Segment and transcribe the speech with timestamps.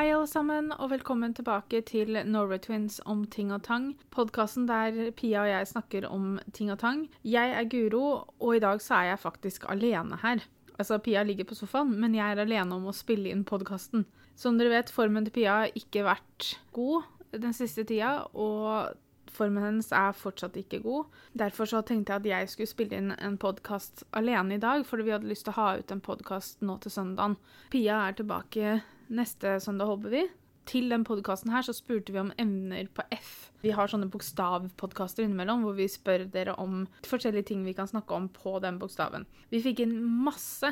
[0.00, 3.90] Hei, alle sammen, og velkommen tilbake til Norway Twins om ting og tang.
[4.08, 7.02] Podkasten der Pia og jeg snakker om ting og tang.
[7.20, 10.46] Jeg er Guro, og i dag så er jeg faktisk alene her.
[10.78, 14.06] Altså, Pia ligger på sofaen, men jeg er alene om å spille inn podkasten.
[14.40, 17.04] Som dere vet, formen til Pia har ikke vært god
[17.34, 18.96] den siste tida, og
[19.28, 21.10] formen hennes er fortsatt ikke god.
[21.42, 25.10] Derfor så tenkte jeg at jeg skulle spille inn en podkast alene i dag, fordi
[25.10, 27.36] vi hadde lyst til å ha ut en podkast nå til søndagen.
[27.68, 28.80] Pia er tilbake
[29.10, 30.24] neste søndag, håper vi.
[30.70, 33.50] Til den podkasten her så spurte vi om emner på F.
[33.64, 38.14] Vi har sånne bokstavpodkaster innimellom hvor vi spør dere om forskjellige ting vi kan snakke
[38.14, 39.26] om på den bokstaven.
[39.50, 40.70] Vi fikk inn masse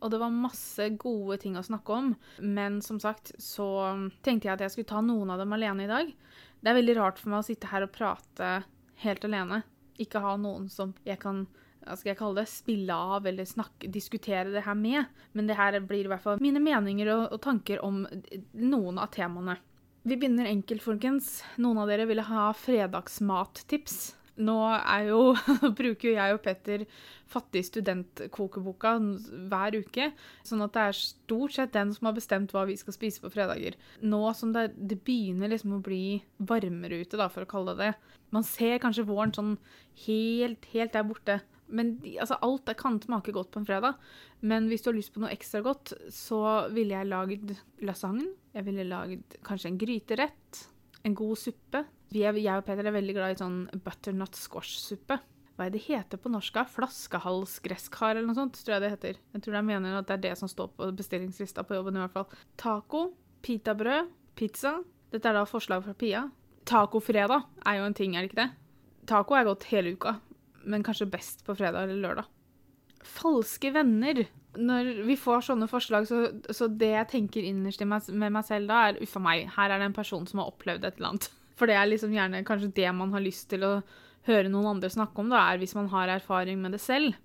[0.00, 2.12] og det var masse gode ting å snakke om.
[2.40, 3.68] Men som sagt så
[4.24, 6.12] tenkte jeg at jeg skulle ta noen av dem alene i dag.
[6.60, 8.52] Det er veldig rart for meg å sitte her og prate
[9.04, 9.62] helt alene.
[10.00, 11.44] Ikke ha noen som jeg kan
[11.80, 15.08] hva skal jeg kalle det, spille av eller snakke, diskutere det her med.
[15.32, 18.04] Men det her blir i hvert fall mine meninger og, og tanker om
[18.52, 19.56] noen av temaene.
[20.02, 21.40] Vi begynner enkelt, folkens.
[21.60, 24.14] Noen av dere ville ha fredagsmattips.
[24.40, 25.34] Nå er jo,
[25.80, 26.84] bruker jo jeg og Petter
[27.30, 28.94] Fattig student-kokeboka
[29.50, 30.08] hver uke.
[30.46, 33.30] Sånn at det er stort sett den som har bestemt hva vi skal spise på
[33.34, 33.76] fredager.
[34.00, 37.90] Nå som det, det begynner liksom å bli varmere ute, da, for å kalle det
[37.90, 38.16] det.
[38.34, 39.56] Man ser kanskje våren sånn
[40.06, 41.40] helt, helt der borte.
[41.70, 43.98] Men altså, alt det kan smake godt på en fredag.
[44.40, 46.42] Men hvis du har lyst på noe ekstra godt, så
[46.74, 47.54] ville jeg lagd
[47.86, 48.28] lasagne.
[48.56, 50.62] Jeg ville lagd kanskje en gryterett.
[51.06, 51.84] En god suppe.
[52.10, 55.20] Er, jeg og Peter er veldig glad i sånn butternut squash-suppe.
[55.54, 56.56] Hva er det heter på norsk?
[56.72, 59.18] Flaskehalsgresskar eller noe sånt, tror jeg det heter.
[59.34, 62.02] Jeg tror jeg mener at det er det som står på bestillingslista på jobben i
[62.02, 62.40] hvert fall.
[62.58, 63.10] Taco,
[63.44, 64.08] pitabrød,
[64.40, 64.78] pizza.
[65.12, 66.24] Dette er da forslag fra Pia.
[66.64, 68.48] Tacofredag er jo en ting, er det ikke det?
[69.10, 70.16] Taco er godt hele uka,
[70.64, 72.28] men kanskje best på fredag eller lørdag.
[73.06, 74.24] Falske venner.
[74.60, 78.82] Når vi får sånne forslag, så, så det jeg tenker innerst med meg selv da,
[78.88, 81.30] er uffa meg, her er det en person som har opplevd et eller annet.
[81.58, 83.74] For det er liksom gjerne kanskje det man har lyst til å
[84.28, 87.16] høre noen andre snakke om, da, er hvis man har erfaring med det selv.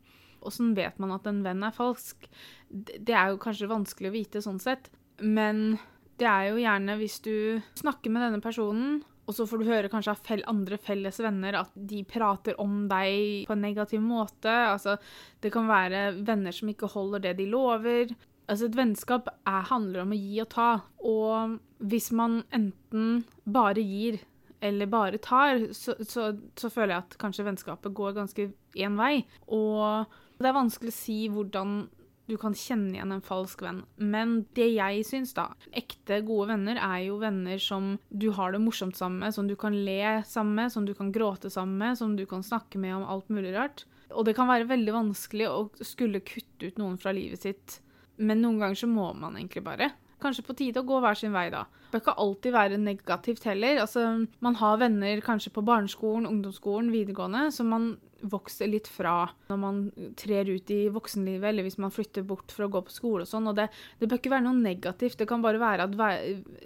[0.46, 2.28] Åssen vet man at en venn er falsk?
[2.70, 5.80] Det er jo kanskje vanskelig å vite sånn sett, men
[6.20, 7.36] det er jo gjerne hvis du
[7.80, 11.58] snakker med denne personen, og så får du høre kanskje av fel andre felles venner
[11.58, 14.54] at de prater om deg på en negativ måte.
[14.54, 14.98] Altså,
[15.42, 18.14] det kan være venner som ikke holder det de lover.
[18.46, 20.70] Altså, et vennskap er, handler om å gi og ta.
[21.02, 21.58] Og
[21.90, 24.22] hvis man enten bare gir
[24.66, 29.26] eller bare tar, så, så, så føler jeg at kanskje vennskapet går ganske én vei.
[29.54, 30.06] Og
[30.38, 31.80] det er vanskelig å si hvordan
[32.26, 33.84] du kan kjenne igjen en falsk venn.
[34.02, 38.62] Men det jeg syns, da Ekte, gode venner er jo venner som du har det
[38.64, 42.00] morsomt sammen med, som du kan le sammen med, som du kan gråte sammen med,
[42.00, 43.86] som du kan snakke med om alt mulig rart.
[44.14, 47.80] Og det kan være veldig vanskelig å skulle kutte ut noen fra livet sitt,
[48.18, 49.92] men noen ganger så må man egentlig bare.
[50.24, 51.66] Kanskje på tide å gå hver sin vei, da.
[51.86, 53.82] Det bør ikke alltid være negativt heller.
[53.84, 54.06] Altså,
[54.44, 57.94] man har venner kanskje på barneskolen, ungdomsskolen, videregående, som man
[58.26, 59.80] vokser litt fra når man
[60.18, 63.30] trer ut i voksenlivet, eller hvis man flytter bort for å gå på skole og
[63.30, 63.50] sånn.
[63.52, 63.68] Og det,
[64.00, 65.20] det bør ikke være noe negativt.
[65.20, 66.14] Det kan bare være at vei,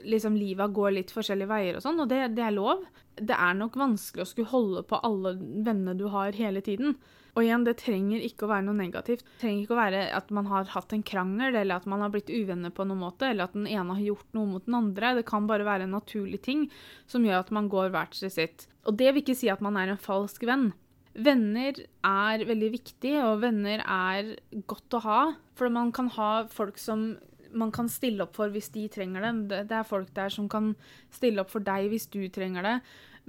[0.08, 2.86] liksom, livet går litt forskjellige veier og sånn, og det, det, er lov.
[3.20, 6.98] Det er nok vanskelig å skulle holde på alle vennene du har hele tiden.
[7.36, 9.24] Og igjen, det trenger ikke å være noe negativt.
[9.26, 12.12] Det trenger ikke å være at man har hatt en krangel, eller at man har
[12.14, 15.16] blitt uvenner på noen måte, eller at den ene har gjort noe mot den andre.
[15.20, 16.68] Det kan bare være en naturlig ting
[17.10, 18.68] som gjør at man går hvert til sitt.
[18.90, 20.72] Og det vil ikke si at man er en falsk venn.
[21.20, 24.36] Venner er veldig viktig, og venner er
[24.70, 25.22] godt å ha.
[25.60, 27.12] For man kan ha folk som
[27.50, 29.64] man kan stille opp for hvis de trenger det.
[29.70, 30.74] Det er folk der som kan
[31.14, 32.76] stille opp for deg hvis du trenger det.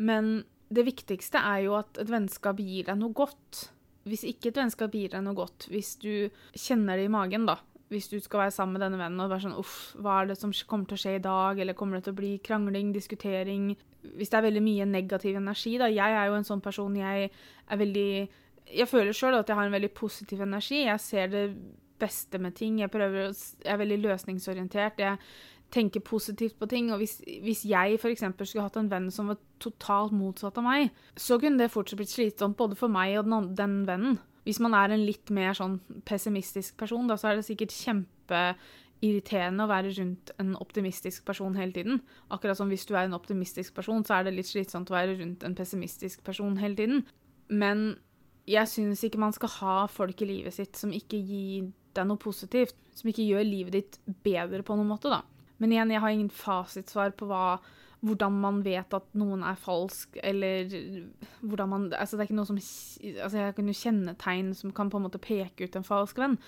[0.00, 3.70] Men det viktigste er jo at et vennskap gir deg noe godt.
[4.08, 7.58] Hvis ikke et vennskap gir deg noe godt, hvis du kjenner det i magen, da.
[7.90, 10.38] Hvis du skal være sammen med denne vennen og være sånn uff, hva er det
[10.38, 13.72] som kommer til å skje i dag, eller kommer det til å bli krangling, diskutering,
[14.14, 17.28] hvis det er veldig mye negativ energi, da Jeg er jo en sånn person jeg
[17.28, 18.10] er veldig
[18.70, 20.84] Jeg føler sjøl at jeg har en veldig positiv energi.
[20.86, 21.44] Jeg ser det
[22.00, 22.78] beste med ting.
[22.80, 25.02] Jeg, prøver, jeg er veldig løsningsorientert.
[25.02, 25.18] Jeg
[25.74, 26.90] tenker positivt på ting.
[26.92, 28.24] Og hvis, hvis jeg f.eks.
[28.42, 32.12] skulle hatt en venn som var totalt motsatt av meg, så kunne det fortsatt blitt
[32.12, 34.18] slitsomt både for meg og den, den vennen.
[34.46, 35.78] Hvis man er en litt mer sånn
[36.08, 41.76] pessimistisk person, da, så er det sikkert kjempeirriterende å være rundt en optimistisk person hele
[41.76, 42.00] tiden.
[42.32, 45.18] Akkurat som hvis du er en optimistisk person, så er det litt slitsomt å være
[45.20, 47.04] rundt en pessimistisk person hele tiden.
[47.52, 47.92] Men
[48.48, 52.20] jeg syns ikke man skal ha folk i livet sitt som ikke gir deg noe
[52.20, 52.78] positivt.
[52.96, 55.20] Som ikke gjør livet ditt bedre på noen måte, da.
[55.60, 57.60] Men igjen, jeg har ingen fasitsvar på hva,
[58.00, 60.72] hvordan man vet at noen er falsk, eller
[61.44, 64.74] hvordan man Altså, det er ikke noe som Altså, jeg kan jo kjenne tegn som
[64.76, 66.38] kan på en måte peke ut en falsk venn.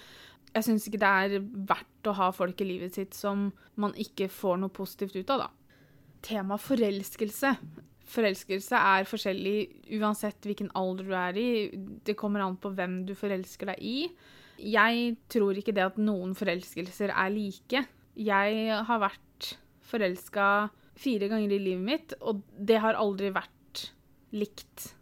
[0.52, 3.50] Jeg syns ikke det er verdt å ha folk i livet sitt som
[3.80, 5.78] man ikke får noe positivt ut av, da.
[6.22, 7.54] Tema forelskelse.
[8.12, 9.56] Forelskelse er forskjellig
[9.98, 11.48] uansett hvilken alder du er i.
[12.04, 13.96] Det kommer an på hvem du forelsker deg i.
[14.62, 17.84] Jeg tror ikke det at noen forelskelser er like.
[18.18, 19.52] Jeg har vært
[19.88, 20.48] forelska
[20.98, 23.86] fire ganger i livet mitt, og det har aldri vært
[24.36, 24.92] likt.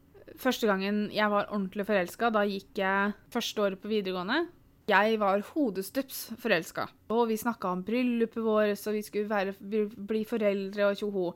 [0.40, 4.46] Første gangen jeg var ordentlig forelska, da gikk jeg første året på videregående.
[4.90, 6.88] Jeg var hodestups forelska.
[7.14, 11.28] Og vi snakka om bryllupet vårt, så vi skulle være, bli foreldre og tjoho.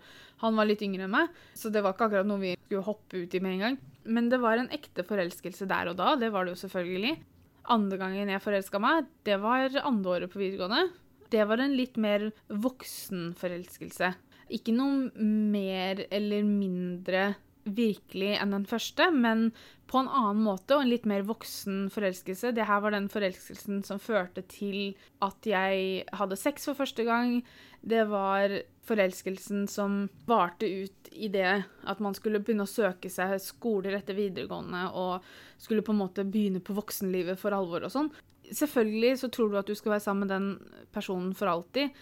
[0.43, 3.23] Han var litt yngre enn meg, så det var ikke akkurat noe vi skulle hoppe
[3.23, 3.79] ut i med en gang.
[4.05, 7.15] Men det var en ekte forelskelse der og da, det var det jo selvfølgelig.
[7.75, 10.89] Andre gangen jeg forelska meg, det var andre året på videregående.
[11.33, 14.13] Det var en litt mer voksen forelskelse.
[14.55, 17.33] Ikke noe mer eller mindre
[17.65, 19.49] virkelig enn den første, men
[19.89, 22.53] på en annen måte og en litt mer voksen forelskelse.
[22.57, 27.39] Det her var den forelskelsen som førte til at jeg hadde sex for første gang.
[27.85, 28.55] Det var
[28.85, 34.17] forelskelsen som varte ut i det at man skulle begynne å søke seg skoler etter
[34.17, 35.25] videregående og
[35.61, 38.11] skulle på en måte begynne på voksenlivet for alvor og sånn.
[38.45, 41.93] Selvfølgelig så tror du at du skal være sammen med den personen for alltid,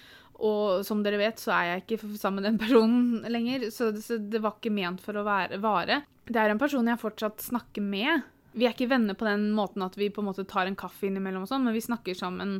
[0.42, 4.42] og som dere vet, så er jeg ikke sammen med den personen lenger, så det,
[4.42, 6.02] var ikke ment for å være, vare.
[6.26, 8.22] Det er en person jeg fortsatt snakker med.
[8.52, 11.08] Vi er ikke venner på den måten at vi på en måte tar en kaffe
[11.08, 12.58] innimellom, og sånn, men vi snakker sammen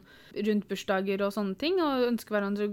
[0.48, 2.70] rundt bursdager og sånne ting, og ønsker hverandre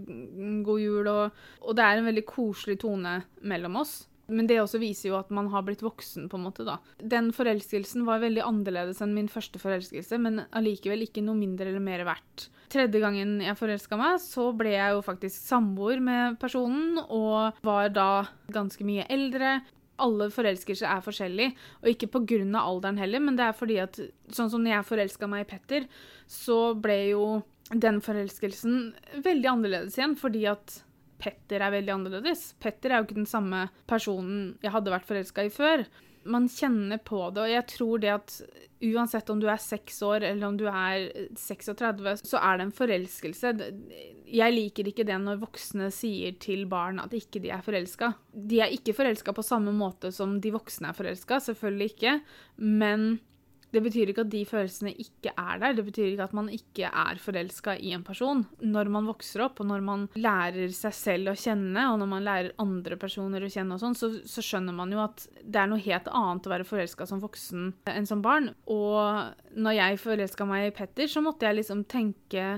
[0.66, 1.10] god jul.
[1.12, 3.98] Og, og det er en veldig koselig tone mellom oss.
[4.30, 6.78] Men det også viser jo at man har blitt voksen, på en måte, da.
[7.02, 11.84] Den forelskelsen var veldig annerledes enn min første forelskelse, men allikevel ikke noe mindre eller
[11.84, 12.50] mer verdt.
[12.70, 17.90] Tredje gangen jeg forelska meg, så ble jeg jo faktisk samboer med personen, og var
[17.94, 18.10] da
[18.54, 19.58] ganske mye eldre.
[20.00, 22.42] Alle forelskelser er forskjellige, og ikke pga.
[22.60, 24.00] alderen heller, men det er fordi at
[24.32, 25.88] sånn som når jeg forelska meg i Petter,
[26.28, 27.24] så ble jo
[27.70, 28.94] den forelskelsen
[29.24, 30.80] veldig annerledes igjen, fordi at
[31.20, 32.54] Petter er veldig annerledes.
[32.64, 35.84] Petter er jo ikke den samme personen jeg hadde vært forelska i før.
[36.24, 38.34] Man kjenner på det, og jeg tror det at
[38.80, 42.76] uansett om du er seks år eller om du er 36, så er det en
[42.76, 43.54] forelskelse.
[44.30, 48.14] Jeg liker ikke det når voksne sier til barn at ikke de er forelska.
[48.32, 52.20] De er ikke forelska på samme måte som de voksne er forelska, selvfølgelig ikke,
[52.62, 53.10] men
[53.74, 55.76] det betyr ikke at de følelsene ikke er der.
[55.78, 58.42] Det betyr ikke at man ikke er forelska i en person.
[58.66, 62.26] Når man vokser opp, og når man lærer seg selv å kjenne, og når man
[62.26, 65.70] lærer andre personer å kjenne, og sånn, så, så, skjønner man jo at det er
[65.70, 68.52] noe helt annet å være forelska som voksen enn som barn.
[68.72, 72.50] Og når jeg forelska meg i Petter, så måtte jeg liksom tenke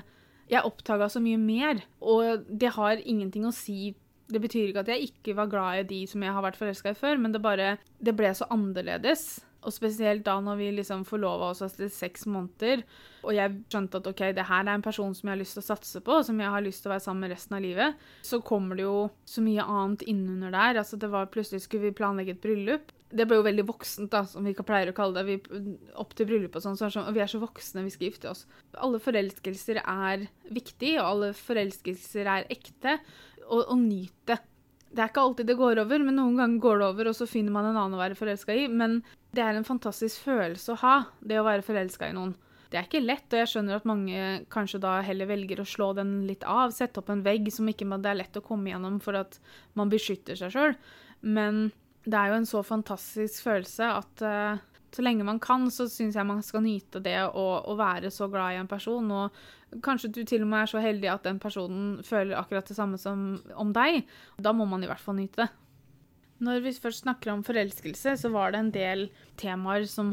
[0.51, 3.93] Jeg oppdaga så mye mer, og det har ingenting å si
[4.31, 6.93] det betyr ikke at jeg ikke var glad i de som jeg har vært forelska
[6.93, 9.41] i før, men det bare Det ble så annerledes.
[9.61, 12.81] Og spesielt da når vi liksom forlova oss etter seks måneder,
[13.21, 15.61] og jeg skjønte at ok, det her er en person som jeg har lyst til
[15.61, 17.61] å satse på, og som jeg har lyst til å være sammen med resten av
[17.61, 18.95] livet, så kommer det jo
[19.29, 20.81] så mye annet innunder der.
[20.81, 22.89] Altså det var Plutselig skulle vi planlegge et bryllup.
[23.11, 25.37] Det ble jo veldig voksent, da, som vi ikke pleier å kalle det.
[25.51, 28.07] Vi, opp til bryllup og sånn, så sånn, og vi er så voksne, vi skal
[28.07, 28.45] gifte oss.
[28.79, 32.97] Alle forelskelser er viktig, og alle forelskelser er ekte.
[33.51, 34.39] Og, og nyt det.
[34.91, 37.27] Det er ikke alltid det går over, men noen ganger går det over, og så
[37.29, 38.65] finner man en annen å være forelska i.
[38.67, 38.99] Men
[39.31, 42.33] det er en fantastisk følelse å ha, det å være forelska i noen.
[42.71, 45.89] Det er ikke lett, og jeg skjønner at mange kanskje da heller velger å slå
[45.97, 46.71] den litt av.
[46.75, 49.39] Sette opp en vegg som ikke det er lett å komme gjennom for at
[49.79, 50.75] man beskytter seg sjøl.
[51.19, 51.65] Men
[52.07, 56.17] det er jo en så fantastisk følelse at uh, så lenge man kan, så syns
[56.19, 59.07] jeg man skal nyte det å, være så glad i en person.
[59.15, 62.75] Og kanskje du til og med er så heldig at den personen føler akkurat det
[62.75, 64.03] samme som om deg.
[64.35, 65.49] Da må man i hvert fall nyte det.
[66.41, 69.03] Når vi først snakker om forelskelse, så var det en del
[69.37, 70.09] temaer som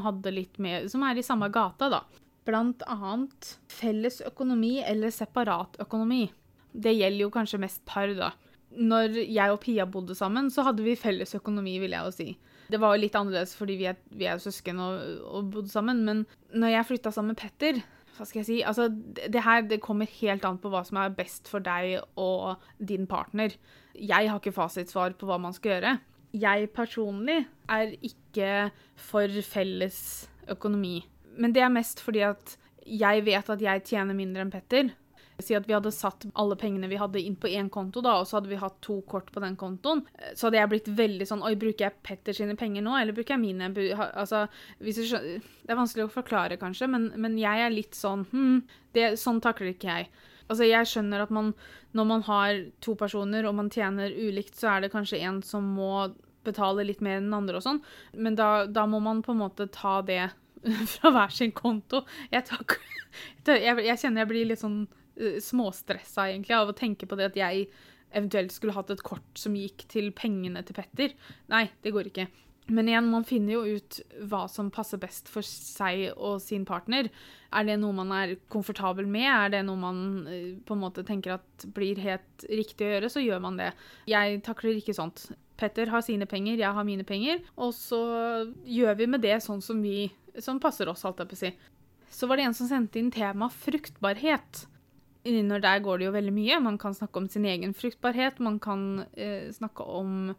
[0.59, 2.03] med Som er i samme gata, da.
[2.45, 6.31] Blant annet felles økonomi eller separat økonomi.
[6.73, 8.31] Det gjelder jo kanskje mest par, da.
[8.77, 12.29] Når jeg og Pia bodde sammen, så hadde vi felles økonomi, vil jeg jo si.
[12.69, 16.03] Det var jo litt annerledes fordi vi er, vi er søsken og, og, bodde sammen,
[16.05, 17.81] men når jeg flytta sammen med Petter
[18.19, 18.55] hva skal jeg si?
[18.67, 22.65] Altså, det her det kommer helt an på hva som er best for deg og
[22.83, 23.53] din partner.
[23.95, 25.93] Jeg har ikke fasitsvar på hva man skal gjøre
[26.37, 28.71] jeg personlig er ikke
[29.01, 31.01] for felles økonomi.
[31.39, 32.57] Men det er mest fordi at
[32.89, 34.91] jeg vet at jeg tjener mindre enn Petter.
[35.39, 38.27] Si at vi hadde satt alle pengene vi hadde inn på én konto, da, og
[38.27, 40.03] så hadde vi hatt to kort på den kontoen.
[40.35, 43.37] Så hadde jeg blitt veldig sånn Oi, bruker jeg Petter sine penger nå, eller bruker
[43.37, 43.71] jeg mine?
[44.09, 44.47] Altså,
[44.83, 48.65] skjønner, det er vanskelig å forklare, kanskje, men, men jeg er litt sånn Hm,
[48.97, 50.09] det, sånn takler ikke jeg.
[50.49, 51.53] Altså, jeg skjønner at man,
[51.97, 55.67] når man har to personer og man tjener ulikt, så er det kanskje en som
[55.77, 56.09] må
[56.47, 57.81] betale litt mer enn den andre og sånn,
[58.17, 60.25] men da, da, må man på en måte ta det
[60.95, 62.03] fra hver sin konto.
[62.35, 62.65] Jeg, tar,
[63.49, 64.83] jeg, jeg kjenner jeg blir litt sånn
[65.43, 67.69] småstressa egentlig av å tenke på det at jeg
[68.09, 71.17] eventuelt skulle hatt et kort som gikk til pengene til Petter.
[71.53, 72.29] Nei, det går ikke.
[72.69, 73.99] Men igjen, man finner jo ut
[74.29, 77.09] hva som passer best for seg og sin partner.
[77.49, 79.25] Er det noe man er komfortabel med?
[79.25, 83.13] Er det noe man uh, på en måte tenker at blir helt riktig å gjøre,
[83.13, 83.71] så gjør man det.
[84.11, 85.31] Jeg takler ikke sånt.
[85.59, 87.99] Petter har sine penger, jeg har mine penger, og så
[88.69, 91.51] gjør vi med det sånn som vi som passer oss, holdt jeg på å si.
[92.15, 94.69] Så var det en som sendte inn tema fruktbarhet.
[95.27, 96.61] Under der går det jo veldig mye.
[96.63, 100.35] Man kan snakke om sin egen fruktbarhet, man kan eh, snakke om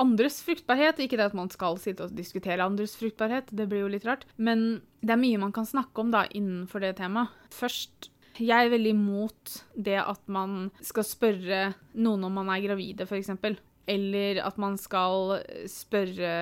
[0.00, 1.02] andres fruktbarhet.
[1.04, 4.24] Ikke det at man skal sitte og diskutere andres fruktbarhet, det blir jo litt rart.
[4.36, 7.34] Men det er mye man kan snakke om da innenfor det temaet.
[7.52, 11.60] Først jeg er veldig imot det at man skal spørre
[11.92, 13.28] noen om man er gravide, f.eks.
[13.92, 16.32] Eller at man skal spørre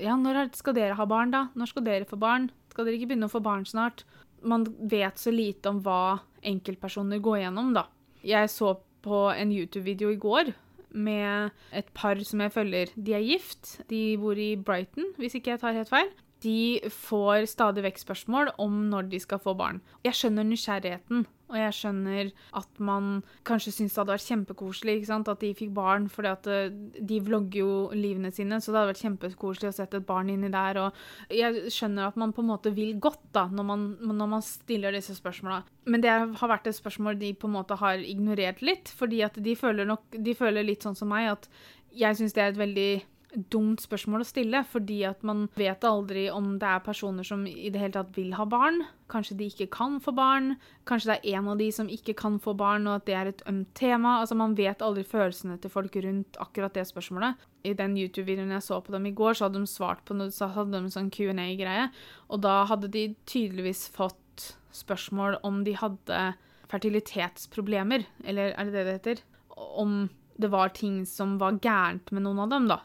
[0.00, 1.48] Ja, når skal dere ha barn, da?
[1.58, 2.48] Når skal dere få barn?
[2.72, 4.06] Skal dere ikke begynne å få barn snart?
[4.44, 7.86] Man vet så lite om hva enkeltpersoner går gjennom, da.
[8.24, 10.52] Jeg så på en YouTube-video i går
[10.94, 12.92] med et par som jeg følger.
[12.94, 13.80] De er gift.
[13.90, 16.12] De bor i Brighton, hvis ikke jeg tar helt feil
[16.44, 19.80] de får stadig vekk spørsmål om når de skal få barn.
[20.04, 25.42] Jeg skjønner nysgjerrigheten, og jeg skjønner at man kanskje syns det hadde vært kjempekoselig at
[25.42, 29.70] de fikk barn, for eh, de vlogger jo livene sine, så det hadde vært kjempekoselig
[29.70, 30.80] å sette et barn inni der.
[30.86, 34.44] Og jeg skjønner at man på en måte vil godt da, når man, når man
[34.46, 35.62] stiller disse spørsmåla.
[35.90, 39.36] Men det har vært et spørsmål de på en måte har ignorert litt, fordi at
[39.36, 41.50] de føler, nok, de føler litt sånn som meg, at
[41.94, 42.90] jeg syns det er et veldig
[43.34, 47.70] dumt spørsmål å stille, fordi at man vet aldri om det er personer som i
[47.72, 48.82] det hele tatt vil ha barn.
[49.10, 50.54] Kanskje de ikke kan få barn.
[50.88, 53.30] Kanskje det er en av de som ikke kan få barn, og at det er
[53.30, 54.18] et ømt tema.
[54.20, 57.42] Altså, Man vet aldri følelsene til folk rundt akkurat det spørsmålet.
[57.64, 60.32] I den YouTube-videoen jeg så på dem i går, så hadde de svart på noe,
[60.34, 61.90] så hadde de en sånn Q&A-greie,
[62.28, 66.24] og da hadde de tydeligvis fått spørsmål om de hadde
[66.68, 69.22] fertilitetsproblemer, eller er det det det heter?
[69.54, 72.82] Om det var ting som var gærent med noen av dem, da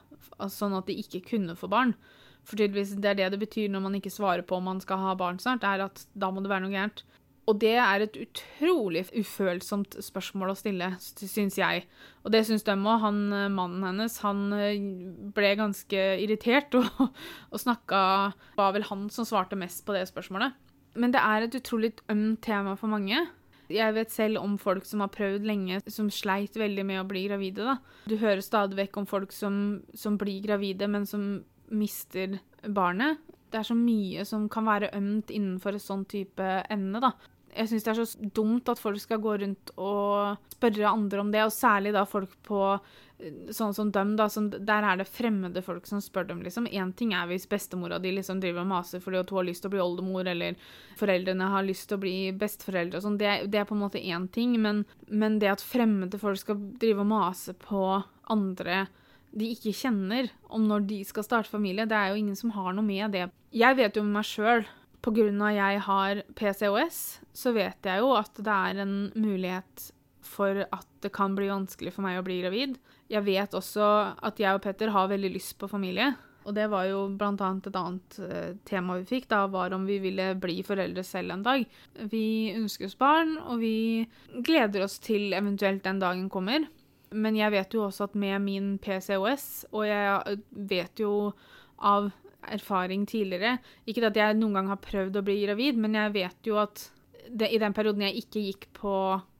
[0.53, 1.95] sånn at de ikke kunne få barn.
[2.47, 5.01] For tydeligvis det er det det betyr når man ikke svarer på om man skal
[5.03, 7.03] ha barn snart, er at da må det være noe gærent.
[7.49, 11.87] Og det er et utrolig ufølsomt spørsmål å stille, syns jeg.
[12.21, 12.99] Og det syns de òg.
[13.01, 13.23] Han
[13.55, 14.77] mannen hennes, han eh,
[15.33, 16.85] ble ganske irritert og,
[17.53, 18.01] og snakka
[18.59, 20.53] Var vel han som svarte mest på det spørsmålet.
[20.99, 23.17] Men det er et utrolig ømt tema for mange.
[23.69, 27.27] Jeg vet selv om folk som har prøvd lenge, som sleit veldig med å bli
[27.27, 27.65] gravide.
[27.67, 27.77] da.
[28.09, 33.19] Du hører stadig vekk om folk som, som blir gravide, men som mister barnet.
[33.49, 37.13] Det er så mye som kan være ømt innenfor et sånn type emne, da.
[37.55, 41.31] Jeg syns det er så dumt at folk skal gå rundt og spørre andre om
[41.33, 42.63] det, og særlig da folk på
[43.51, 46.69] sånn som dem, da, som, der er det fremmede folk som spør dem, liksom.
[46.71, 49.71] Én ting er hvis bestemora di liksom driver og maser fordi hun har lyst til
[49.71, 50.55] å bli oldemor, eller
[50.99, 53.99] foreldrene har lyst til å bli besteforeldre og sånn, det, det, er på en måte
[53.99, 57.83] én ting, men, men, det at fremmede folk skal drive og mase på
[58.31, 58.85] andre
[59.35, 62.71] de ikke kjenner, om når de skal starte familie, det er jo ingen som har
[62.73, 63.27] noe med det.
[63.53, 64.63] Jeg vet jo med meg sjøl
[65.05, 69.89] av jeg har PCOS, så vet jeg jo at det er en mulighet
[70.29, 72.77] for at det kan bli vanskelig for meg å bli gravid.
[73.09, 73.85] Jeg vet også
[74.21, 76.13] at jeg og Petter har veldig lyst på familie.
[76.47, 79.85] Og det var jo blant annet et annet uh, tema vi fikk, da, var om
[79.85, 81.65] vi ville bli foreldre selv en dag.
[82.09, 84.07] Vi ønsker oss barn, og vi
[84.45, 86.65] gleder oss til eventuelt den dagen kommer.
[87.11, 90.39] Men jeg vet jo også at med min PCOS, og jeg
[90.69, 91.13] vet jo
[91.77, 92.11] av
[92.47, 93.57] erfaring tidligere
[93.89, 96.85] Ikke at jeg noen gang har prøvd å bli gravid, men jeg vet jo at
[97.29, 98.93] det, i den perioden jeg ikke gikk på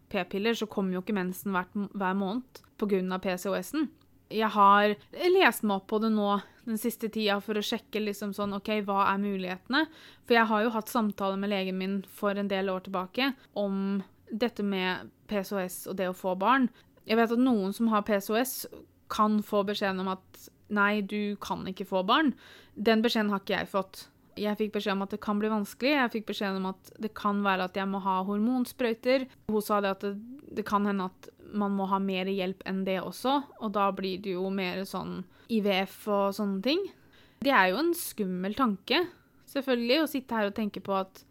[0.10, 3.20] p-piller, så kom jo ikke mensen hver, hver måned pga.
[3.22, 3.90] PCOS-en.
[4.30, 4.94] Jeg har
[5.34, 6.36] lest meg opp på det nå
[6.70, 9.88] den siste tida for å sjekke liksom sånn, ok, hva er mulighetene.
[10.28, 14.04] For jeg har jo hatt samtaler med legen min for en del år tilbake om
[14.30, 16.70] dette med PCOS og det å få barn.
[17.10, 18.64] Jeg vet at noen som har PCOS,
[19.10, 22.34] kan få beskjeden om at nei, du kan ikke få barn.
[22.76, 24.06] Den beskjeden har ikke jeg fått.
[24.40, 25.96] Jeg fikk beskjed om at det kan bli vanskelig.
[25.96, 29.28] Jeg fikk beskjed om at det kan være at jeg må ha hormonsprøyter.
[29.52, 30.14] Hun sa det at det,
[30.60, 34.22] det kan hende at man må ha mer hjelp enn det også, og da blir
[34.22, 36.84] det jo mer sånn IVF og sånne ting.
[37.42, 39.02] Det er jo en skummel tanke,
[39.50, 41.24] selvfølgelig, å sitte her og tenke på at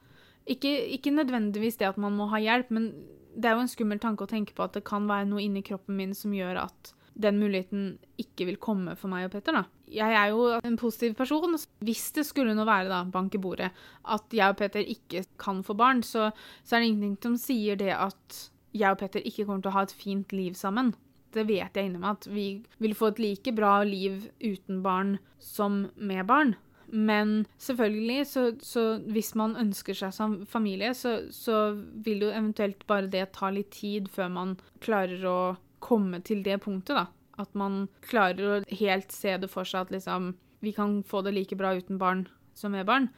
[0.49, 2.92] ikke, ikke, nødvendigvis det at man må ha hjelp, men
[3.37, 5.62] det er jo en skummel tanke å tenke på at det kan være noe inni
[5.66, 9.57] kroppen min som gjør at den muligheten ikke vil komme for meg og Petter.
[9.59, 9.65] da.
[9.91, 11.57] Jeg er jo en positiv person.
[11.85, 13.73] Hvis det skulle nå være, da, bank i bordet,
[14.05, 16.31] at jeg og Petter ikke kan få barn, så,
[16.63, 18.39] så er det ingenting som sier det at
[18.77, 20.95] jeg og Petter ikke kommer til å ha et fint liv sammen.
[21.35, 22.47] Det vet jeg inni meg, at vi
[22.81, 26.55] vil få et like bra liv uten barn som med barn.
[26.89, 32.87] Men selvfølgelig, så, så hvis man ønsker seg som familie, så, så vil jo eventuelt
[32.89, 35.41] bare det ta litt tid før man klarer å
[35.85, 37.06] komme til det punktet, da.
[37.38, 41.37] At man klarer å helt se det for seg at liksom Vi kan få det
[41.37, 43.12] like bra uten barn som med barn.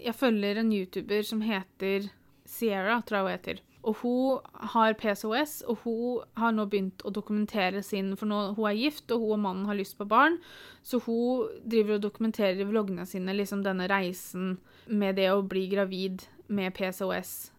[0.00, 2.06] Jeg følger en YouTuber som heter
[2.48, 3.60] Sierra, tror jeg hun heter.
[3.86, 4.38] Og hun
[4.72, 9.10] har PCOS, og hun har nå begynt å dokumentere sin For nå hun er gift,
[9.12, 10.40] og hun og mannen har lyst på barn,
[10.82, 14.56] så hun driver og dokumenterer i vloggene sine liksom denne reisen
[14.86, 17.52] med det å bli gravid med PCOS.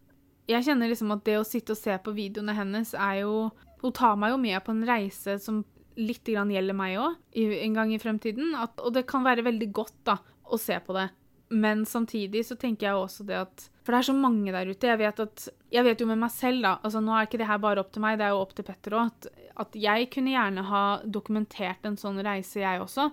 [0.48, 3.50] Jeg kjenner liksom at det å sitte og se på videoene hennes er jo
[3.82, 5.62] Hun tar meg jo med på en reise som
[5.98, 8.54] litt gjelder meg òg, en gang i fremtiden.
[8.58, 11.10] At, og det kan være veldig godt da, å se på det.
[11.50, 14.90] Men samtidig så tenker jeg også det at For det er så mange der ute.
[14.90, 17.48] Jeg vet, at, jeg vet jo med meg selv, da altså Nå er ikke det
[17.48, 19.14] her bare opp til meg, det er jo opp til Petter òg.
[19.14, 23.10] At, at, jeg kunne gjerne ha dokumentert en sånn reise, jeg også.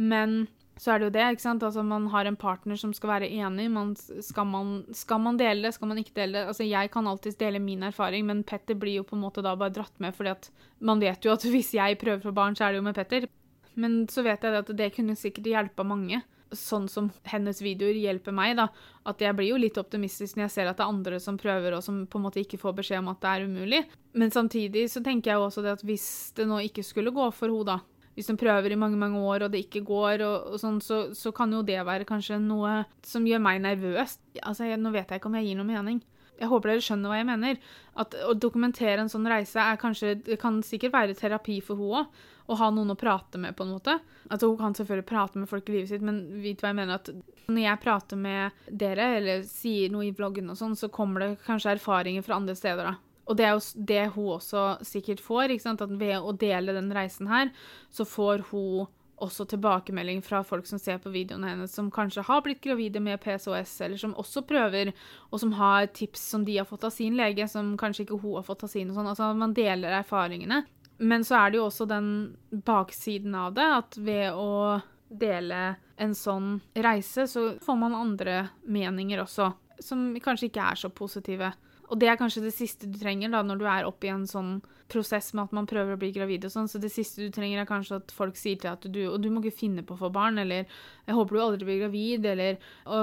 [0.00, 1.62] Men så er det jo det, ikke sant.
[1.66, 3.68] Altså man har en partner som skal være enig.
[3.70, 6.50] Man, skal, man, skal, man, dele det, skal man ikke dele det?
[6.50, 9.54] Altså jeg kan alltids dele min erfaring, men Petter blir jo på en måte da
[9.58, 10.50] bare dratt med, fordi at
[10.84, 13.28] man vet jo at hvis jeg prøver for barn, så er det jo med Petter.
[13.74, 16.22] Men så vet jeg at det kunne sikkert hjelpa mange
[16.54, 18.68] sånn som hennes videoer hjelper meg, da,
[19.08, 21.76] at jeg blir jo litt optimistisk når jeg ser at det er andre som prøver,
[21.76, 23.82] og som på en måte ikke får beskjed om at det er umulig.
[24.14, 26.06] Men samtidig så tenker jeg også det at hvis
[26.38, 27.80] det nå ikke skulle gå for henne,
[28.14, 31.00] hvis en prøver i mange mange år, og det ikke går, og, og sånn, så,
[31.16, 34.18] så, kan jo det være kanskje noe som gjør meg nervøs.
[34.42, 36.02] Altså, jeg, Nå vet jeg ikke om jeg gir noe mening.
[36.34, 37.58] Jeg håper dere skjønner hva jeg mener.
[38.00, 42.04] At Å dokumentere en sånn reise er kanskje, det kan sikkert være terapi for henne
[42.04, 43.94] òg å ha noen å prate med, på en måte.
[44.28, 46.98] Altså, hun kan selvfølgelig prate med folk i livet sitt, men vit hva jeg mener
[46.98, 47.08] at
[47.48, 51.30] når jeg prater med dere, eller sier noe i vloggen og sånn, så kommer det
[51.46, 53.13] kanskje erfaringer fra andre steder, da.
[53.24, 57.30] Og det er jo det hun også sikkert får, at ved å dele den reisen
[57.30, 57.50] her,
[57.90, 58.86] så får hun
[59.24, 63.20] også tilbakemelding fra folk som ser på videoene hennes, som kanskje har blitt gravide med
[63.22, 64.92] PCOS, eller som også prøver,
[65.30, 68.40] og som har tips som de har fått av sin lege, som kanskje ikke hun
[68.40, 68.90] har fått av sin.
[68.90, 69.10] og sånn.
[69.12, 70.64] Altså, Man deler erfaringene.
[70.98, 76.14] Men så er det jo også den baksiden av det, at ved å dele en
[76.14, 81.52] sånn reise, så får man andre meninger også, som kanskje ikke er så positive.
[81.92, 84.24] Og det er kanskje det siste du trenger da, når du er oppe i en
[84.28, 84.56] sånn
[84.92, 86.68] prosess med at man prøver å bli gravid og sånn.
[86.70, 89.18] Så det siste du trenger, er kanskje at folk sier til deg at du Og
[89.20, 90.64] du må ikke finne på å få barn, eller
[91.04, 92.58] Jeg håper du aldri blir gravid, eller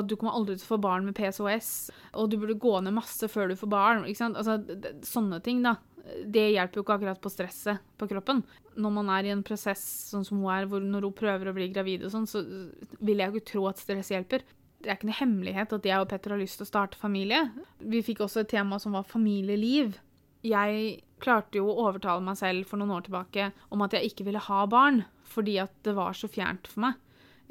[0.08, 3.30] du kommer aldri til å få barn med PCOS, og du burde gå ned masse
[3.30, 4.06] før du får barn.
[4.10, 4.38] Ikke sant?
[4.40, 4.58] Altså,
[5.06, 8.42] sånne ting, da det hjelper jo ikke akkurat på stresset på kroppen.
[8.82, 11.54] Når man er i en prosess sånn som hun er, hvor når hun prøver å
[11.56, 12.42] bli gravid og sånn, så
[13.00, 14.46] vil jeg jo ikke tro at stress hjelper.
[14.82, 17.44] Det er ikke noe hemmelighet at jeg og Petter har lyst til å starte familie.
[17.80, 19.94] Vi fikk også et tema som var familieliv.
[20.46, 24.26] Jeg klarte jo å overtale meg selv for noen år tilbake om at jeg ikke
[24.26, 26.98] ville ha barn, fordi at det var så fjernt for meg.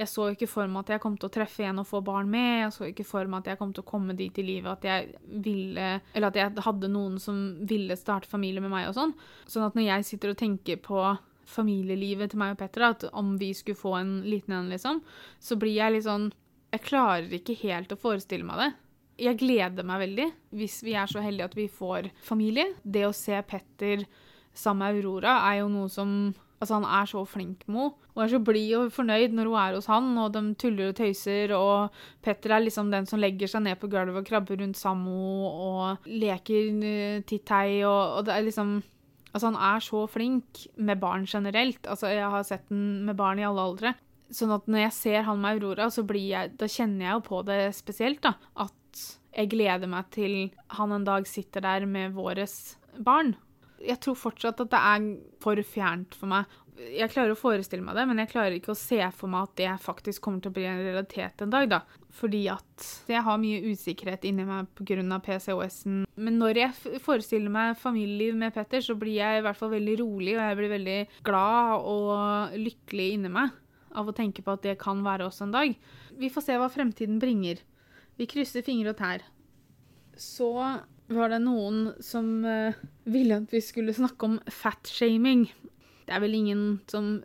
[0.00, 2.30] Jeg så ikke for meg at jeg kom til å treffe en og få barn
[2.32, 2.62] med.
[2.62, 4.86] Jeg så ikke for meg at jeg kom til å komme dit i livet at
[4.86, 9.12] jeg ville Eller at jeg hadde noen som ville starte familie med meg og sånn.
[9.44, 11.02] Sånn at når jeg sitter og tenker på
[11.50, 15.02] familielivet til meg og Petter, at om vi skulle få en liten en, liksom,
[15.42, 16.30] så blir jeg litt sånn
[16.70, 18.70] Jeg klarer ikke helt å forestille meg det.
[19.20, 22.70] Jeg gleder meg veldig hvis vi er så heldige at vi får familie.
[22.82, 24.06] Det å se Petter
[24.56, 26.14] sammen med Aurora er jo noe som
[26.60, 28.08] Altså, han er så flink med henne.
[28.10, 30.98] Hun er så blid og fornøyd når hun er hos han, og de tuller og
[30.98, 34.76] tøyser, og Petter er liksom den som legger seg ned på gulvet og krabber rundt
[34.76, 38.80] sammen med henne og leker uh, titt-hei, og, og, det er liksom
[39.30, 41.84] Altså, han er så flink med barn generelt.
[41.86, 43.92] Altså, jeg har sett den med barn i alle aldre.
[44.30, 47.42] Sånn at når jeg ser han med Aurora, så jeg Da kjenner jeg jo på
[47.46, 48.34] det spesielt, da.
[48.54, 53.36] At jeg gleder meg til han en dag sitter der med våres barn
[53.80, 55.06] jeg tror fortsatt at det er
[55.42, 56.58] for fjernt for meg.
[56.80, 59.56] Jeg klarer å forestille meg det, men jeg klarer ikke å se for meg at
[59.60, 61.80] det faktisk kommer til å bli en realitet en dag, da.
[62.16, 65.18] Fordi at jeg har mye usikkerhet inni meg pga.
[65.20, 66.04] PCOS-en.
[66.20, 69.98] Men når jeg forestiller meg familieliv med Petter, så blir jeg i hvert fall veldig
[70.00, 73.59] rolig, og jeg blir veldig glad og lykkelig inni meg
[73.96, 75.74] av å tenke på at det kan være oss en dag.
[76.18, 77.62] Vi får se hva fremtiden bringer.
[78.20, 79.24] Vi krysser fingre og tær.
[80.20, 80.52] Så
[81.10, 82.76] var det noen som uh,
[83.08, 85.48] ville at vi skulle snakke om fatshaming.
[86.06, 87.18] Det er vel ingen som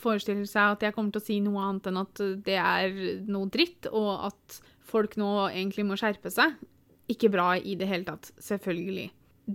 [0.00, 2.94] forestiller seg at jeg kommer til å si noe annet enn at det er
[3.28, 4.60] noe dritt, og at
[4.90, 6.56] folk nå egentlig må skjerpe seg.
[7.10, 9.10] Ikke bra i det hele tatt, selvfølgelig.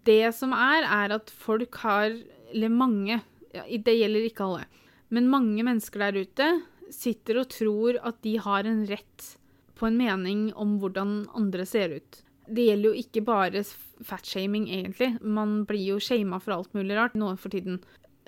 [0.06, 2.10] Det som er, er at folk har
[2.52, 3.20] Eller mange,
[3.52, 4.66] det gjelder ikke alle,
[5.14, 6.52] men mange mennesker der ute
[6.94, 9.32] sitter og tror at de har en rett
[9.76, 13.64] på en mening om hvordan andre ser ut det gjelder jo ikke bare
[14.06, 15.16] fatshaming, egentlig.
[15.22, 17.80] Man blir jo shama for alt mulig rart nå for tiden.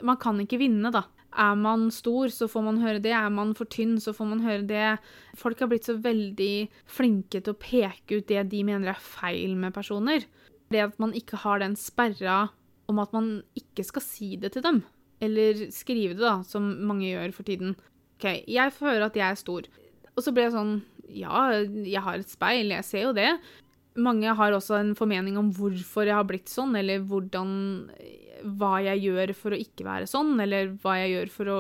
[0.06, 1.06] Man kan ikke vinne, da.
[1.38, 3.14] Er man stor, så får man høre det.
[3.14, 4.98] Er man for tynn, så får man høre det.
[5.38, 9.58] Folk har blitt så veldig flinke til å peke ut det de mener er feil
[9.60, 10.26] med personer.
[10.72, 12.48] Det at man ikke har den sperra
[12.90, 14.82] om at man ikke skal si det til dem.
[15.24, 17.76] Eller skrive det, da, som mange gjør for tiden.
[18.18, 19.70] OK, jeg høre at jeg er stor.
[20.18, 20.78] Og så ble jeg sånn
[21.14, 21.48] Ja,
[21.88, 23.32] jeg har et speil, jeg ser jo det.
[23.98, 27.50] Mange har også en formening om hvorfor jeg har blitt sånn, eller hvordan
[28.60, 31.58] Hva jeg gjør for å ikke være sånn, eller hva jeg gjør for å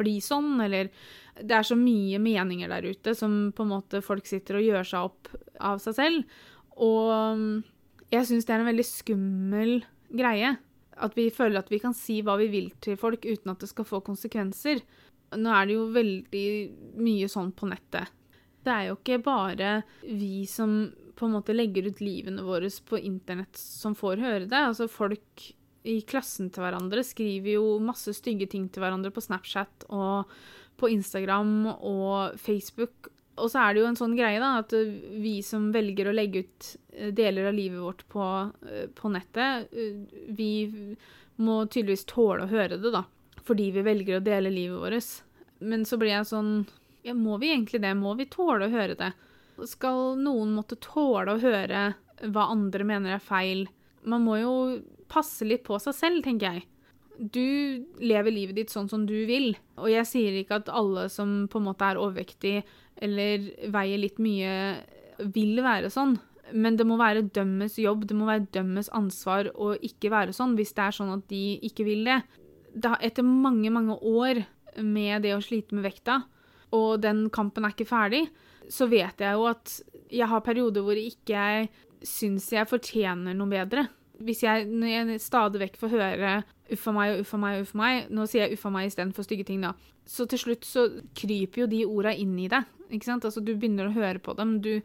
[0.00, 0.90] bli sånn, eller
[1.38, 4.88] Det er så mye meninger der ute som på en måte folk sitter og gjør
[4.90, 6.40] seg opp av seg selv.
[6.76, 7.62] Og
[8.10, 9.72] jeg syns det er en veldig skummel
[10.10, 10.56] greie.
[10.98, 13.70] At vi føler at vi kan si hva vi vil til folk uten at det
[13.70, 14.82] skal få konsekvenser.
[15.38, 16.46] Nå er det jo veldig
[17.04, 18.10] mye sånn på nettet.
[18.64, 20.80] Det er jo ikke bare vi som
[21.18, 24.58] på en måte legger ut livene våre på internett som får høre det.
[24.58, 25.48] Altså folk
[25.88, 30.30] i klassen til hverandre skriver jo masse stygge ting til hverandre på Snapchat og
[30.78, 33.10] på Instagram og Facebook.
[33.38, 34.74] Og så er det jo en sånn greie, da, at
[35.22, 38.24] vi som velger å legge ut eh, deler av livet vårt på,
[38.68, 40.50] eh, på nettet, eh, vi
[41.38, 43.04] må tydeligvis tåle å høre det, da
[43.48, 45.22] fordi vi velger å dele livet vårt.
[45.58, 46.52] Men så blir jeg sånn
[47.06, 47.94] Ja, må vi egentlig det?
[47.96, 49.12] Må vi tåle å høre det?
[49.70, 51.92] Skal noen måtte tåle å høre
[52.34, 53.64] hva andre mener er feil?
[54.02, 54.54] Man må jo
[55.08, 56.66] passe litt på seg selv, tenker jeg.
[57.18, 61.48] Du lever livet ditt sånn som du vil, og jeg sier ikke at alle som
[61.50, 62.62] på en måte er overvektige
[63.02, 64.52] eller veier litt mye,
[65.34, 66.14] vil være sånn.
[66.54, 70.54] Men det må være dømmes jobb, det må være dømmes ansvar å ikke være sånn,
[70.56, 72.20] hvis det er sånn at de ikke vil det
[72.72, 74.44] da, etter mange, mange år
[74.78, 76.22] med det å slite med vekta,
[76.76, 78.26] og den kampen er ikke ferdig,
[78.70, 79.78] så vet jeg jo at
[80.12, 81.68] jeg har perioder hvor ikke jeg
[82.06, 83.88] syns jeg fortjener noe bedre.
[84.18, 86.32] Hvis jeg, når jeg stadig vekk får høre
[86.68, 89.44] 'uffa meg' og 'uffa meg' og 'uffa meg', nå sier jeg 'uffa meg' istedenfor stygge
[89.44, 89.72] ting, da,
[90.06, 92.64] så til slutt så kryper jo de orda inn i deg.
[92.90, 93.24] Ikke sant?
[93.24, 94.60] Altså, du begynner å høre på dem.
[94.60, 94.80] Du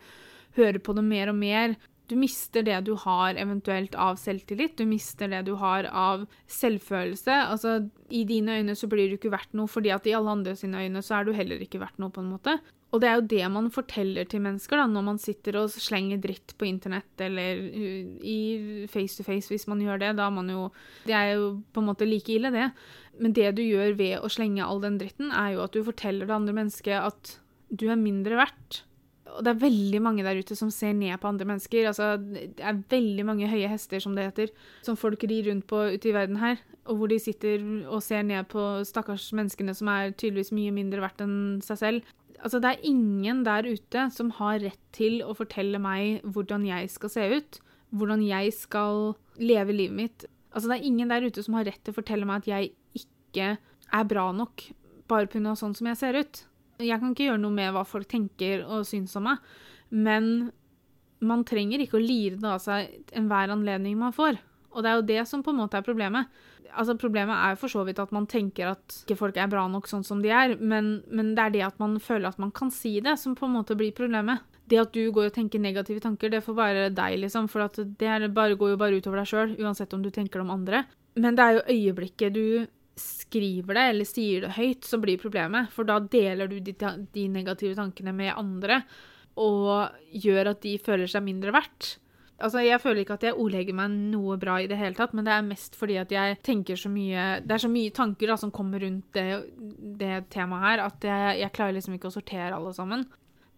[0.58, 1.76] hører på dem mer og mer.
[2.14, 7.34] Du mister det du har eventuelt av selvtillit, du mister det du har av selvfølelse.
[7.50, 7.80] Altså,
[8.14, 10.84] I dine øyne så blir du ikke verdt noe, fordi at i alle andre sine
[10.84, 12.60] øyne så er du heller ikke verdt noe, på en måte.
[12.94, 16.22] Og det er jo det man forteller til mennesker da, når man sitter og slenger
[16.22, 17.66] dritt på internett eller
[18.22, 18.38] i
[18.94, 20.14] face to face, hvis man gjør det.
[20.22, 20.70] Da man jo
[21.10, 22.70] Det er jo på en måte like ille, det.
[23.18, 26.30] Men det du gjør ved å slenge all den dritten, er jo at du forteller
[26.30, 27.38] det andre mennesket at
[27.74, 28.84] du er mindre verdt
[29.34, 31.88] og det er veldig mange der ute som ser ned på andre mennesker.
[31.90, 34.54] Altså, det er veldig mange høye hester, som det heter,
[34.86, 36.62] som folk rir rundt på ute i verden her.
[36.86, 41.04] Og hvor de sitter og ser ned på stakkars menneskene som er tydeligvis mye mindre
[41.04, 42.14] verdt enn seg selv.
[42.44, 46.92] Altså, det er ingen der ute som har rett til å fortelle meg hvordan jeg
[46.94, 47.60] skal se ut.
[47.94, 50.30] Hvordan jeg skal leve livet mitt.
[50.54, 52.74] Altså, det er ingen der ute som har rett til å fortelle meg at jeg
[53.04, 54.68] ikke er bra nok
[55.10, 55.56] bare pga.
[55.58, 56.44] sånn som jeg ser ut.
[56.82, 59.44] Jeg kan ikke gjøre noe med hva folk tenker og syns om meg,
[59.94, 60.52] men
[61.24, 64.40] man trenger ikke å lire det av seg enhver anledning man får.
[64.74, 66.32] Og det er jo det som på en måte er problemet.
[66.74, 69.86] Altså Problemet er for så vidt at man tenker at ikke folk er bra nok
[69.90, 72.74] sånn som de er, men, men det er det at man føler at man kan
[72.74, 74.42] si det, som på en måte blir problemet.
[74.70, 77.50] Det at du går og tenker negative tanker, det får bare deg, liksom.
[77.52, 80.56] For det bare, går jo bare utover deg sjøl, uansett om du tenker det om
[80.56, 80.86] andre.
[81.20, 82.46] Men det er jo øyeblikket du
[83.00, 85.72] skriver det eller sier det høyt, som blir problemet.
[85.74, 88.84] For da deler du de, de, negative tankene med andre,
[89.42, 91.96] og gjør at de føler seg mindre verdt.
[92.44, 95.26] Altså, Jeg føler ikke at jeg ordlegger meg noe bra i det hele tatt, men
[95.26, 98.38] det er mest fordi at jeg tenker så mye Det er så mye tanker da,
[98.38, 99.28] som kommer rundt det,
[100.02, 103.06] det temaet her, at jeg, jeg klarer liksom ikke å sortere alle sammen.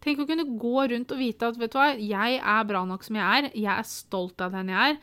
[0.06, 3.06] Tenk å kunne gå rundt og vite at vet du hva, jeg er bra nok
[3.08, 3.48] som jeg er.
[3.58, 5.00] Jeg er stolt av den jeg er.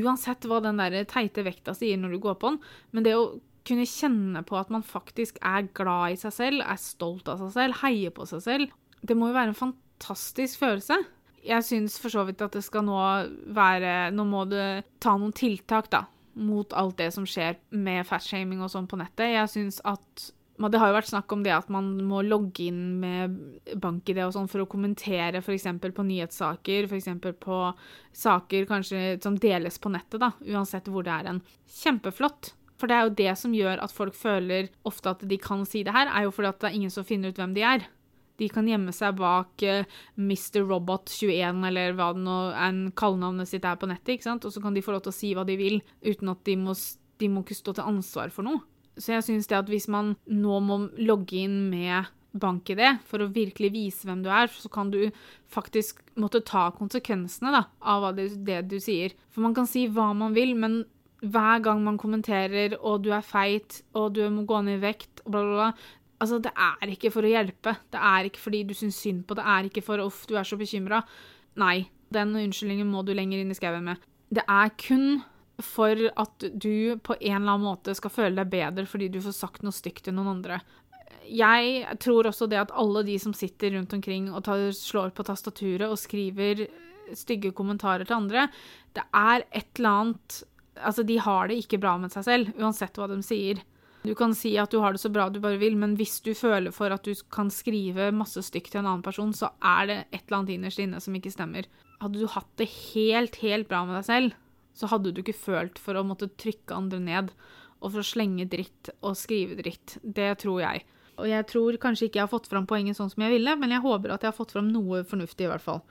[0.00, 2.62] Uansett hva den der teite vekta sier når du går på den.
[2.96, 3.26] Men det å
[3.66, 7.54] kunne kjenne på at man faktisk er glad i seg selv, er stolt av seg
[7.56, 8.74] selv, heier på seg selv.
[9.02, 10.98] Det må jo være en fantastisk følelse.
[11.46, 12.96] Jeg syns for så vidt at det skal nå
[13.54, 14.58] være Nå må du
[15.02, 19.30] ta noen tiltak, da, mot alt det som skjer med fatshaming og sånn på nettet.
[19.36, 22.96] Jeg syns at det har jo vært snakk om det at man må logge inn
[23.02, 23.36] med
[23.76, 25.66] bank-ID og sånn for å kommentere f.eks.
[25.84, 27.10] på nyhetssaker, f.eks.
[27.42, 27.58] på
[28.16, 31.42] saker kanskje som deles på nettet, da, uansett hvor det er en.
[31.82, 32.54] Kjempeflott.
[32.76, 35.82] For det er jo det som gjør at folk føler ofte at de kan si
[35.86, 37.86] det her, er jo fordi at det er ingen som finner ut hvem de er.
[38.36, 40.60] De kan gjemme seg bak uh, eh, Mr.
[40.68, 44.44] Robot21 eller hva det nå er kallenavnet sitt er på nettet, ikke sant?
[44.44, 46.58] og så kan de få lov til å si hva de vil, uten at de
[46.60, 46.76] må,
[47.16, 48.60] de må ikke stå til ansvar for noe.
[48.96, 53.30] Så jeg syns det at hvis man nå må logge inn med bank-ID for å
[53.32, 55.08] virkelig vise hvem du er, så kan du
[55.52, 59.16] faktisk måtte ta konsekvensene da, av det, det du sier.
[59.32, 60.82] For man kan si hva man vil, men
[61.24, 65.22] hver gang man kommenterer og du er feit og du må gå ned i vekt
[65.24, 65.70] bla, bla, bla.
[66.20, 67.74] Altså, det er ikke for å hjelpe.
[67.92, 69.44] Det er ikke fordi du syns synd på det.
[69.44, 71.02] er ikke for uff, du er så bekymra.
[71.60, 74.00] Nei, den unnskyldningen må du lenger inn i skauen med.
[74.32, 75.20] Det er kun
[75.62, 79.36] for at du på en eller annen måte skal føle deg bedre fordi du får
[79.36, 80.60] sagt noe stygt til noen andre.
[81.26, 85.24] Jeg tror også det at alle de som sitter rundt omkring og tar, slår på
[85.26, 86.66] tastaturet og skriver
[87.16, 88.46] stygge kommentarer til andre,
[88.94, 90.38] det er et eller annet
[90.76, 93.62] Altså, de har det ikke bra med seg selv, uansett hva de sier.
[94.06, 96.30] Du kan si at du har det så bra du bare vil, men hvis du
[96.36, 99.96] føler for at du kan skrive masse stygt til en annen person, så er det
[100.12, 101.66] et eller annet innerst inne som ikke stemmer.
[101.98, 104.36] Hadde du hatt det helt, helt bra med deg selv,
[104.76, 107.32] så hadde du ikke følt for å måtte trykke andre ned
[107.80, 109.96] og for å slenge dritt og skrive dritt.
[110.02, 110.84] Det tror jeg.
[111.16, 113.72] Og jeg tror kanskje ikke jeg har fått fram poenget sånn som jeg ville, men
[113.72, 115.82] jeg håper at jeg har fått fram noe fornuftig, i hvert fall.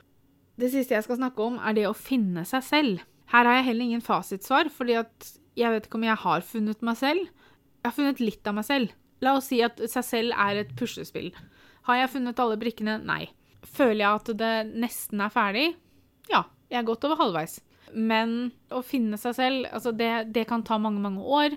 [0.55, 3.03] Det siste jeg skal snakke om, er det å finne seg selv.
[3.31, 6.85] Her har jeg heller ingen fasitsvar, fordi at jeg vet ikke om jeg har funnet
[6.85, 7.29] meg selv.
[7.81, 8.95] Jeg har funnet litt av meg selv.
[9.23, 11.31] La oss si at seg selv er et puslespill.
[11.87, 12.97] Har jeg funnet alle brikkene?
[13.05, 13.29] Nei.
[13.65, 15.69] Føler jeg at det nesten er ferdig?
[16.31, 17.59] Ja, jeg er godt over halvveis.
[17.95, 21.55] Men å finne seg selv, altså det, det kan ta mange, mange år.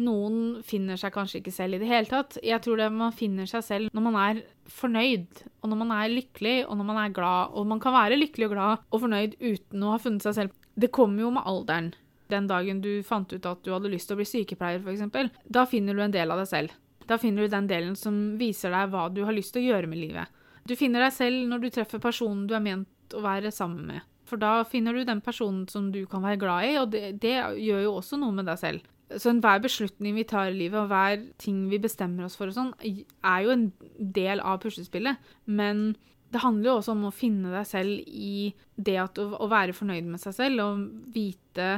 [0.00, 2.38] Noen finner seg kanskje ikke selv i det hele tatt.
[2.44, 6.14] Jeg tror det man finner seg selv når man er fornøyd, og når man er
[6.14, 7.52] lykkelig, og når man er glad.
[7.58, 10.56] Og man kan være lykkelig og glad og fornøyd uten å ha funnet seg selv.
[10.80, 11.92] Det kommer jo med alderen.
[12.30, 15.66] Den dagen du fant ut at du hadde lyst til å bli sykepleier, f.eks., da
[15.68, 16.76] finner du en del av deg selv.
[17.10, 19.90] Da finner du den delen som viser deg hva du har lyst til å gjøre
[19.90, 20.30] med livet.
[20.64, 24.06] Du finner deg selv når du treffer personen du er ment å være sammen med.
[24.30, 27.34] For da finner du den personen som du kan være glad i, og det, det
[27.34, 28.86] gjør jo også noe med deg selv.
[29.18, 32.54] Så enhver beslutning vi tar i livet, og hver ting vi bestemmer oss for og
[32.54, 33.66] sånn, er jo en
[33.98, 35.18] del av puslespillet.
[35.50, 35.96] Men
[36.30, 40.06] det handler jo også om å finne deg selv i det at å, være fornøyd
[40.06, 41.70] med seg selv, og vite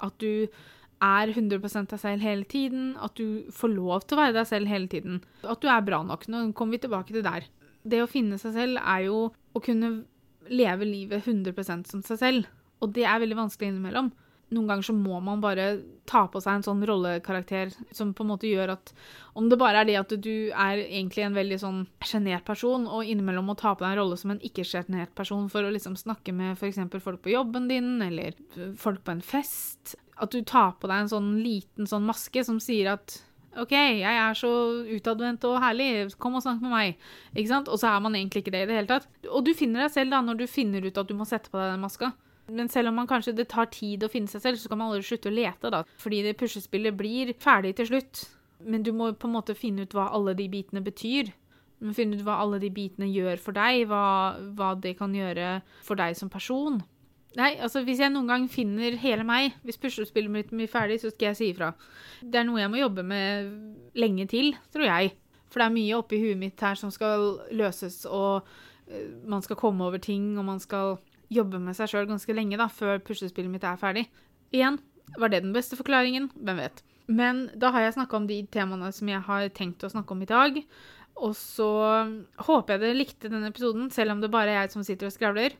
[0.00, 0.46] at du
[1.00, 4.70] er 100% deg selv hele tiden, at du får lov til å være deg selv
[4.70, 5.20] hele tiden.
[5.42, 6.28] At du er bra nok.
[6.30, 7.48] Nå kommer vi tilbake til der.
[7.82, 9.92] Det å finne seg selv er jo å kunne
[10.50, 12.50] leve livet 100% som seg selv.
[12.84, 14.12] Og det er veldig vanskelig innimellom.
[14.50, 15.66] Noen ganger så må man bare
[16.10, 18.92] ta på seg en sånn rollekarakter som på en måte gjør at
[19.38, 23.06] Om det bare er det at du er egentlig en veldig sånn sjenert person, og
[23.06, 26.34] innimellom må ta på deg en rolle som en ikke-sjenert person for å liksom snakke
[26.34, 26.82] med f.eks.
[26.98, 28.34] folk på jobben din, eller
[28.76, 32.58] folk på en fest At du tar på deg en sånn liten sånn maske som
[32.60, 33.20] sier at
[33.58, 34.50] OK, jeg er så
[34.86, 37.06] utadvendt og herlig, kom og snakk med meg.
[37.34, 37.70] Ikke sant?
[37.70, 39.08] Og så er man egentlig ikke det i det hele tatt.
[39.26, 41.58] Og du finner deg selv da når du finner ut at du må sette på
[41.58, 42.12] deg den maska.
[42.50, 44.90] Men selv om man kanskje det tar tid å finne seg selv, så kan man
[44.90, 45.84] aldri slutte å lete, da.
[46.02, 48.24] Fordi det puslespillet blir ferdig til slutt.
[48.60, 51.32] Men du må på en måte finne ut hva alle de bitene betyr.
[51.80, 55.14] Du må finne ut hva alle de bitene gjør for deg, hva, hva det kan
[55.16, 56.82] gjøre for deg som person.
[57.38, 61.12] Nei, altså hvis jeg noen gang finner hele meg, hvis puslespillet mitt blir ferdig, så
[61.12, 61.70] skal jeg si ifra.
[62.20, 63.52] Det er noe jeg må jobbe med
[63.98, 65.12] lenge til, tror jeg.
[65.50, 69.58] For det er mye oppi huet mitt her som skal løses, og uh, man skal
[69.58, 70.98] komme over ting, og man skal
[71.30, 74.06] jobbe med seg sjøl ganske lenge da, før puslespillet mitt er ferdig.
[74.54, 74.80] Igjen,
[75.18, 76.30] var det den beste forklaringen?
[76.34, 76.82] Hvem vet.
[77.10, 80.22] Men da har jeg snakka om de temaene som jeg har tenkt å snakke om
[80.22, 80.60] i dag.
[81.20, 81.70] Og så
[82.46, 85.14] håper jeg dere likte denne episoden, selv om det bare er jeg som sitter og
[85.14, 85.56] skravler.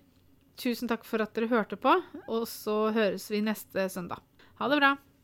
[0.60, 1.92] Tusen takk for at dere hørte på,
[2.28, 4.22] og så høres vi neste søndag.
[4.60, 4.94] Ha det bra.